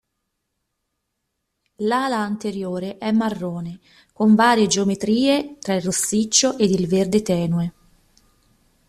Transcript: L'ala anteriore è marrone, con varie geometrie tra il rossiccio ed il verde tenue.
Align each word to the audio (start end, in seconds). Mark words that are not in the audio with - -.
L'ala 1.75 2.17
anteriore 2.23 2.97
è 2.97 3.11
marrone, 3.11 3.79
con 4.11 4.33
varie 4.33 4.65
geometrie 4.65 5.59
tra 5.59 5.75
il 5.75 5.83
rossiccio 5.83 6.57
ed 6.57 6.71
il 6.71 6.87
verde 6.87 7.21
tenue. 7.21 7.73